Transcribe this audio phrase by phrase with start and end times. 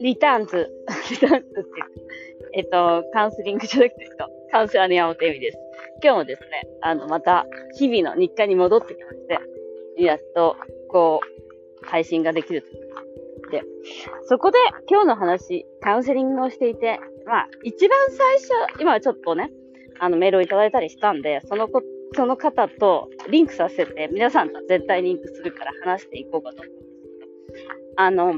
[0.00, 0.70] リターンズ、
[1.10, 1.88] リターンズっていうか、
[2.54, 4.08] えっと、カウンセリングじゃなくて、
[4.52, 5.58] カウンセラーの山本恵美です。
[6.02, 7.46] 今日もですね、あの、また、
[7.78, 9.16] 日々の日課に戻ってきまし
[9.96, 10.56] て、やっと、
[10.88, 11.20] こ
[11.82, 12.64] う、配信ができる
[13.50, 13.62] で、
[14.24, 14.58] そこで
[14.88, 19.50] 今日の話、カウンセリングをしていて、まあ、一番最初、今はちょっとね、
[20.02, 21.80] あの、メールをいただいたりしたんで、そのこ、
[22.16, 28.34] その方とリンクさせて、皆さんと絶対リンクするから話していこうかと思うんですけど、あの、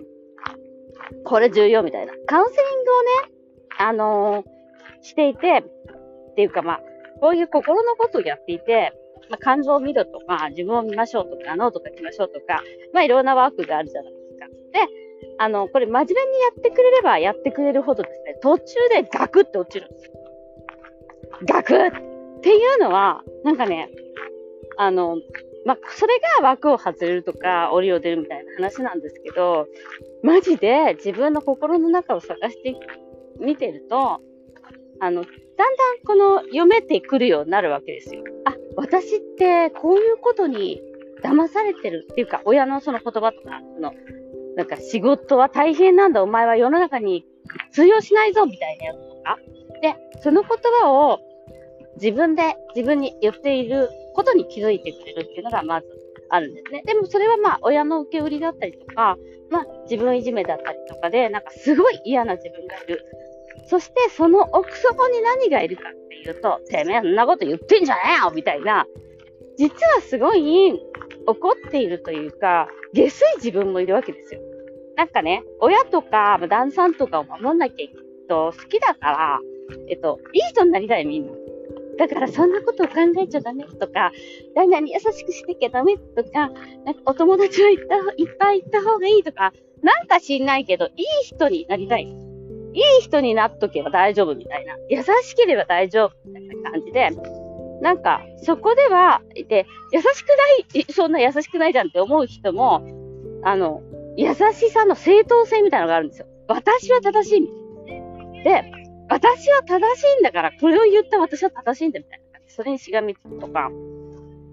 [1.24, 2.12] これ重要みたいな。
[2.26, 3.08] カウンセリングをね、
[3.78, 5.64] あのー、していて、
[6.32, 6.80] っていうかまあ、
[7.20, 8.92] こういう心のことをやっていて、
[9.30, 12.62] まあ、感情を見るとか、自分を見ましょうとか、ノート書きましょうとか、
[12.92, 14.46] まあいろんなワークがあるじゃないですか。
[14.48, 14.54] で、
[15.38, 20.12] あの、これ真面目にやってくれればやってくれるほどですね、途中でガクって落ちるんですよ。
[21.42, 23.90] ガクっていうのは、なんかね、
[24.76, 25.16] あの、
[25.64, 29.66] まあ、それが枠を外れるとか、檻を出るみたいな話なんですけど、
[30.22, 32.74] マジで自分の心の中を探して
[33.40, 34.20] みてると、
[35.00, 38.24] あの、だんだんこの読めてくるようになるわけですよ。
[38.44, 40.82] あ、私ってこういうことに
[41.22, 43.92] 騙されてるっていうか、親のその言葉とか、の、
[44.56, 47.24] なんか仕事は大変なんだ、お前は世の中に
[47.72, 49.38] 通用しないぞ、みたいなやつとか。
[49.80, 51.20] で、その言葉を
[51.96, 55.86] 自分で自分に言っていることに気づいてくれるっていうのがまず
[56.30, 56.82] あるんですね。
[56.84, 59.16] でもそれはまあ親の受け売りだったりとか、
[59.50, 63.04] まあ自分いじめだったりとかで、なんかすごい嫌な自分がいる。
[63.66, 68.86] そしてその奥底に何がいるかっていうと、てめえそんなこと言ってんじゃねえよみたいな、
[69.56, 70.80] 実はすごい
[71.26, 74.40] 怒っているというか、下水自分もいるわけですよ。
[74.96, 79.40] なんかね、親とか旦さんとかを守んなきゃいけないと好きだから、
[79.88, 81.32] えっと、いい人になりたいみんな。
[81.96, 84.10] だからそんなことを考えちゃダメとか、
[84.54, 86.50] 誰々に優しくしてきゃダメとか、
[86.84, 92.02] なんかお友達はいったいっぱい行った方がいいとか、なんか知んないけど、いい人になりたい。
[92.02, 94.76] いい人になっとけば大丈夫みたいな。
[94.88, 97.10] 優しければ大丈夫みたいな感じで、
[97.80, 100.28] なんか、そこでは、で、優しく
[100.74, 102.82] ない、そんな優しくないじゃんって思う人も、
[103.44, 103.82] あの、
[104.16, 106.26] 優しさの正当性みたいなのがあるんですよ。
[106.48, 108.42] 私は正しい。
[108.42, 108.64] で、
[109.08, 112.54] 私は正しいんだから、これを言った私は正しいんだみたいな感じ。
[112.54, 113.70] それにしがみつくとか、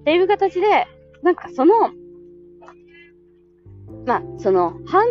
[0.01, 0.87] っていう形で、
[1.21, 1.91] なんかその、
[4.05, 5.05] まあ、その、反、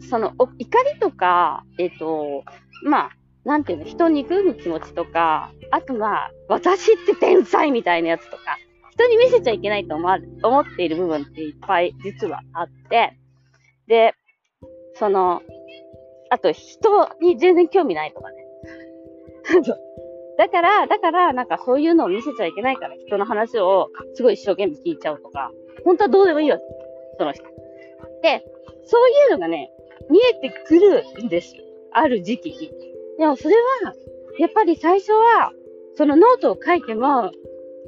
[0.00, 2.44] その、怒りとか、えっ、ー、と、
[2.82, 3.10] まあ、
[3.44, 8.58] なんていうの、人に憎む気持ちとか、あとは、私って天才みたいなやつとか、
[8.90, 10.08] 人に見せちゃいけないと思
[10.42, 13.16] 思っている部分っていっぱい実はあって、
[13.86, 14.14] で、
[14.94, 15.42] その、
[16.30, 18.45] あと人に全然興味ないとかね。
[20.38, 25.50] だから、だから、なんかそういうのを見せちゃいけないから人の話をすごい一生懸命聞いちゃうとか、
[25.84, 26.62] 本当はどうでもいいわけ。
[27.18, 27.44] その人。
[28.22, 28.44] で、
[28.84, 29.70] そういうのがね、
[30.10, 31.54] 見えてくるんです。
[31.92, 32.70] ある時期に。
[33.18, 33.94] でもそれは、
[34.38, 35.52] やっぱり最初は、
[35.94, 37.30] そのノートを書いても、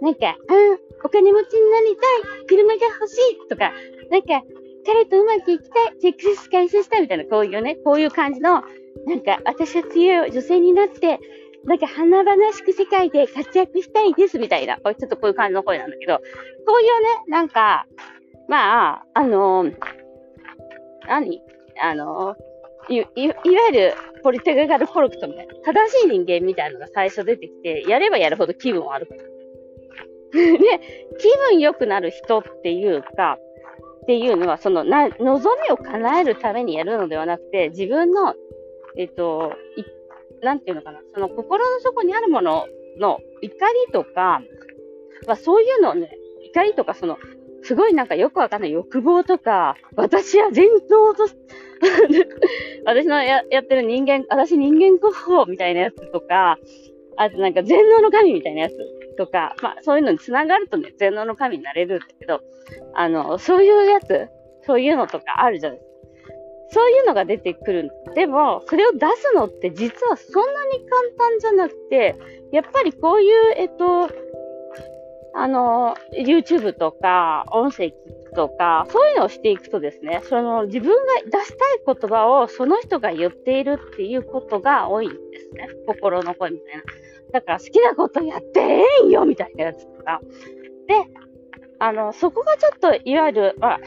[0.01, 3.73] なんか、うん、お金持ちになりたい、車が欲しいとか、
[4.11, 4.43] なんか、
[4.87, 8.63] 彼とうまくいきたい、セックス回数したいみたいな、こういうね、こういう感じの、
[9.07, 11.21] なんか、私は強い女性になって、
[11.65, 16.23] なんか華々しく世界で活躍したいですみたいな、ちょっとこういう感じの声なんだけど、こ
[16.79, 17.87] ういうね、なんか、
[18.49, 19.65] まあ、あの、
[21.07, 21.43] 何？
[21.81, 22.37] あの、
[22.89, 29.33] い、い、いわゆるポリテクガルコルクトみたいな、正しい人間みたいなのが最初出てきて、やればやるほど気分悪くなる。
[30.33, 33.39] で、気分良くなる人っていうか、
[34.03, 38.35] っていうのは、その、な、望みを叶えるためにやるのではなくて、自分の、
[38.97, 39.53] えっと、
[40.43, 42.67] なんていうのかな、その心の底にあるもの
[42.99, 44.43] の怒りとか、
[45.27, 46.11] まあ、そういうのね、
[46.45, 47.19] 怒りとか、その、
[47.63, 51.27] すごいなんかよくわかんない欲望とか、私は全能と、
[52.85, 56.59] 私のややってる人間、私人間国宝みたいなやつとか、
[57.17, 58.77] あとなんか全能の神みたいなやつ
[59.17, 62.41] とか、まあそういうのに繋がるとね、全能の神になれるんだけど、
[62.95, 64.29] あの、そういうやつ、
[64.63, 65.88] そういうのとかあるじゃないですか。
[66.71, 67.91] そういうのが出てくる。
[68.15, 72.17] でも、それを出すのって実はそんなに簡単じゃなくて、
[72.53, 74.09] やっぱりこういう、えっと、
[75.35, 81.49] あの、YouTube とか、音声聞くとか、そういうのをしていくとですね、その自分が出し
[81.85, 85.69] たい言葉をその人が言っているっていうことが多いんですね。
[85.87, 86.83] 心の声みたいな。
[87.33, 90.21] だから好きなことやってええんよみたいなやつとか。
[90.87, 90.95] で、
[91.79, 93.81] あの、そこがちょっと、いわゆる、まあ、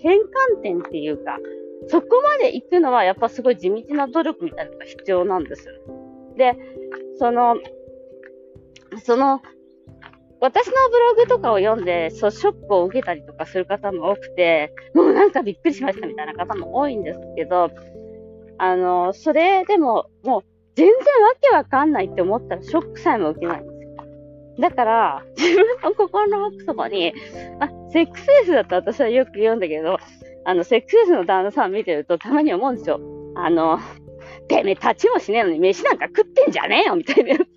[0.00, 1.38] 変換点っていうか、
[1.88, 5.66] そこまで行くのはやっぱすごい地道な努力みたいなのが必要なんです。
[6.36, 6.56] で、
[7.18, 7.56] その、
[9.02, 9.40] その、
[10.40, 17.70] 私のブログとかを読んで、そう、ショックを受けたりとかする方も多くて、もうなんかびっくりしましたみたいな方も多いんですけど、
[18.58, 20.42] あの、それでも、もう、
[20.74, 21.00] 全然わ
[21.40, 23.94] けわかんないって思ったらショックさえも受けないんですよ。
[24.60, 27.14] だから、自分の心の奥底に、
[27.60, 29.98] あ、セックスレスだと私はよく言うんだけど、
[30.44, 33.00] あの、セックスの旦那さん見てるとたまに思うんですよ。
[33.36, 33.78] あの、
[34.48, 37.44] てめえ立ちもしねえのに飯なんか食ってんじゃねえよみたいなやつ。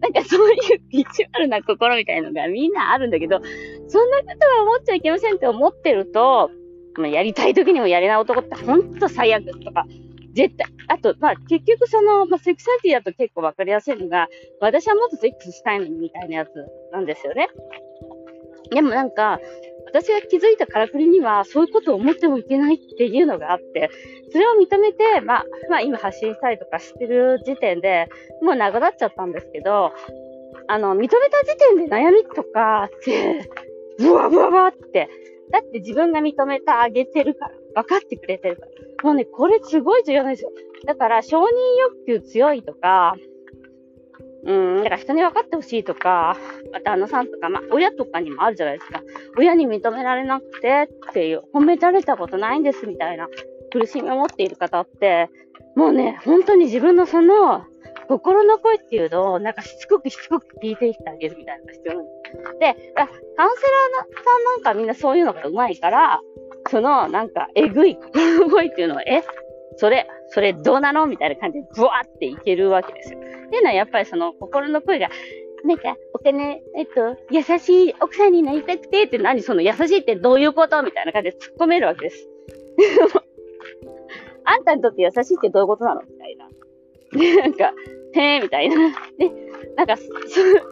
[0.00, 0.58] なんかそういう
[0.90, 3.40] 意地悪な心みたいのがみんなあるんだけど、
[3.88, 6.50] そんなことは思っちゃいけませんって思ってると、
[6.96, 9.84] まあ、やりたい時にもやれない男ってほんと最悪とか、
[10.32, 14.28] 絶対、あと、まあ結局その、まあセクサリティだと結構わかりやすいのが、
[14.60, 16.50] 私はもっとセックスしたいのにみたいなやつ
[16.92, 17.48] なんですよね。
[18.70, 19.40] でもなんか、
[19.92, 23.90] 私が気づいたからくりには、そういうことを思ってもいけないっていうのがあって、
[24.30, 28.08] それを認めて、まあ、まあ今発信したりとかしてる時点で、
[28.40, 29.92] もうなくなっちゃったんですけど、
[30.68, 33.50] あの、認めた時点で悩みとかって、
[33.98, 35.08] ブワブワブワって、
[35.50, 38.70] だって自分が認めてあげてるから、分かってくれてるから。
[39.02, 40.52] もうね、これすごい重要なんですよ。
[40.86, 41.44] だから、承認
[42.06, 43.16] 欲求強いとか、
[44.44, 46.36] うん、だから人に分かってほしいとか、
[46.84, 49.02] 旦那さんとか、まあ、親とかにもあるじゃないですか。
[49.36, 53.28] 親に認められなくてっていう、褒められたことないんですみたいな
[53.72, 55.28] 苦しみを持っている方って、
[55.76, 57.64] もうね、本当に自分のその、
[58.08, 62.58] 心の声っていうのを、なんかしつこくしつこく聞いていってあげるみたいなのが必要なんです。
[62.58, 66.20] で、カウンセラーさんなんかみんなそういうのが上手いから、
[66.68, 69.22] その、なんか、えぐい心の声っていうのは、え？
[69.76, 71.06] それ、それどうなの？
[71.06, 73.18] みたいな感じで、ブワーっていけるわけですよ。
[73.18, 75.08] っていうのはやっぱりその心の声が、
[75.64, 80.82] なんか、お金、えっと、優しい奥さんになりたくてって、何その優しいってどういうこと？
[80.82, 82.28] みたいな感じで突っ込めるわけです。
[84.44, 86.02] あんたにとって優しいってどういうことなの？
[86.02, 86.48] みたいな。
[87.12, 87.72] で、 なんか、
[88.14, 88.76] へえ、みたいな。
[89.18, 89.30] で、
[89.76, 90.04] なんかそ、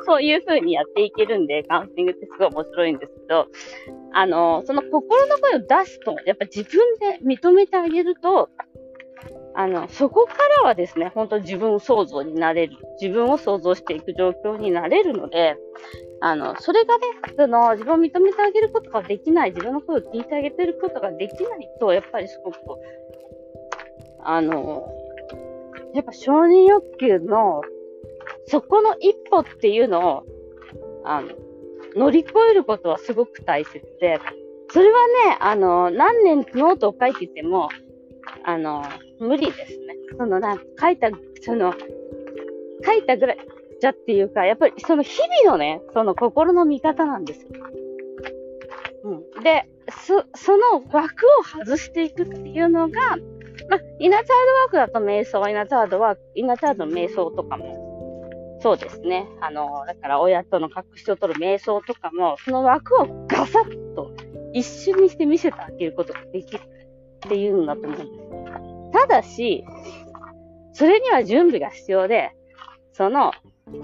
[0.04, 3.46] そういう風にやっていけるんで、カウンセリングってすごい面白いんですけど、
[4.12, 8.48] あの、その心の声を出すと、やっぱ自分で認めてあげると、
[9.58, 15.56] あの、そこからはですね、本当自分想像になれる、自分を想像していく状況になれるので、
[16.20, 17.06] あの、それがね、
[17.36, 22.56] その、自分を認めてあげることができない、自分の声を聞いてあげてることができないと、やっぱりすごく、
[24.22, 24.94] あの、
[25.92, 27.62] やっぱ承認欲求の、
[28.46, 30.22] そこの一歩っていうのを、
[31.04, 31.30] あの、
[31.96, 34.20] 乗り越えることはすごく大切で、
[34.70, 34.98] それは
[35.30, 37.70] ね、あの、何年ノートを書いてても、
[38.44, 38.84] あの、
[39.20, 39.96] 無理ですね。
[40.16, 41.10] その、なんか書いた、
[41.40, 41.74] その、
[42.84, 43.38] 書いたぐらい、
[43.80, 47.48] じゃっていうか、やっぱりその日々のね、その心の見方なんですよ。
[49.04, 49.42] うん。
[49.42, 49.68] で、
[50.04, 53.16] そ、その枠を外していくっていうのが、
[53.68, 57.88] まあ、イナチャードワークだと瞑想、イナチャードワーク、イナチャードの瞑想とかも、
[58.60, 59.28] そうですね。
[59.40, 64.12] あの、だから親との隠しを取る瞑想とかも、その枠をガサッと
[64.52, 68.37] 一瞬にして見せてあげることができるっていうんだと思うんです。
[68.98, 69.64] ただし、
[70.72, 72.32] それには準備が必要で、
[72.92, 73.32] その、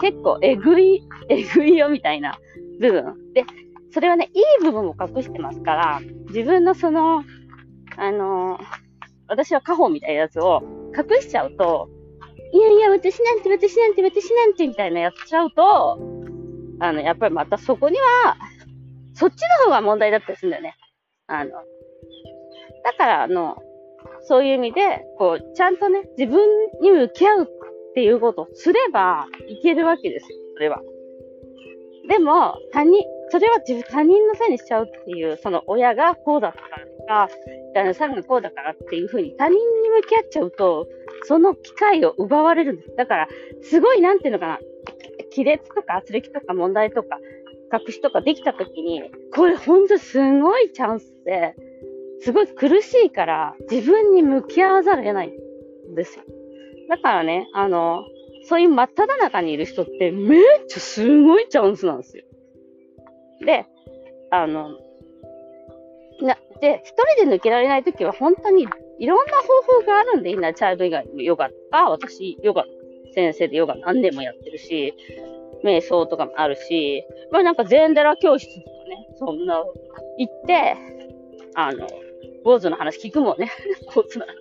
[0.00, 2.38] 結構えぐい、えぐいよみたいな
[2.80, 3.32] 部分。
[3.32, 3.44] で、
[3.92, 7.22] それはね、いい部分も隠してますから、自分のその、
[7.96, 8.58] あの
[9.28, 10.62] 私は家宝みたいなやつを
[10.96, 11.88] 隠しちゃうと、
[12.52, 15.98] いやいや、私なんて、私なんて、私なんて、みたいなやっちゃうと、
[16.80, 18.36] あの、やっぱりまたそこには、
[19.14, 20.76] そっちの方が問題だったりするんだよね。
[21.26, 21.50] あの、
[22.84, 23.56] だから、あの、
[24.24, 26.40] そういう意味で、こう、ちゃんとね、自分
[26.80, 27.46] に向き合うっ
[27.94, 30.82] ていうことをすればいけるわけですよ、それは。
[32.08, 37.28] でも、他人、それは自分、他人のせいにしちゃうっていう、その親がこうだったからとか、
[37.74, 40.86] 旦那さんがこうだからっていうふうに他人に向き合っちゃうと、
[41.24, 42.96] その機会を奪われるんです。
[42.96, 43.28] だから、
[43.62, 44.58] すごい、なんていうのかな、
[45.34, 47.18] 亀裂とか圧力とか問題とか、
[47.72, 51.54] 隠しとかできたときに、これほんとすごいチャンスで、
[52.24, 56.24] すごい苦しいから、自分に向き合わざるを得ないんですよ。
[56.88, 58.02] だからね、あの、
[58.48, 62.24] そういう真っ只中にいる人ってめっちゃすごいチャンスなんですよ。
[63.44, 63.66] で、
[64.30, 64.70] あの、
[66.22, 68.66] な、で、一人で抜けられないときは本当に
[68.98, 72.64] いろんな方法があるんで、インナーチャイルド以外にもヨガとか、私、ヨガ
[73.14, 74.94] 先生でヨガ何年もやってるし、
[75.62, 79.62] 瞑想とかもあるし、まあなんか禅寺教室とかね、そんな、
[80.18, 80.76] 行って、
[81.54, 81.86] あの、
[82.44, 83.50] 坊主の話聞くもんね。
[83.94, 84.34] 坊主の話。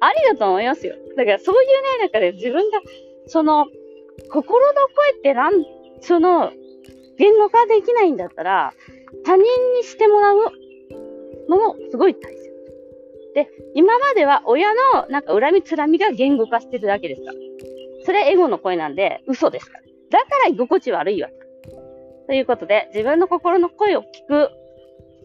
[0.00, 0.94] ありだと思いますよ。
[1.16, 1.68] だからそういう
[2.00, 2.80] ね、中で自分が、
[3.26, 3.66] その、
[4.30, 5.64] 心の声ってなん、
[6.00, 6.52] その、
[7.18, 8.74] 言語化できないんだったら、
[9.24, 10.38] 他人にしてもらう
[11.48, 12.46] のもすごい大切。
[13.34, 17.34] で、今までは親のなんか恨みつらみが言語化してるだけですから。
[18.04, 19.84] それはエゴの声なんで嘘ですから。
[20.10, 21.28] だから居心地悪いわ。
[22.26, 24.50] ということで、自分の心の声を聞く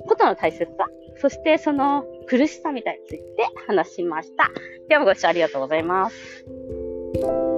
[0.03, 3.24] ことの大切さ、そしてその苦しさみたいについて
[3.67, 4.51] 話しました。
[4.89, 7.50] 今日もご視聴ありがとうございます。